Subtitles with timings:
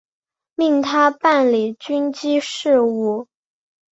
[0.55, 3.27] 命他办理军机事务。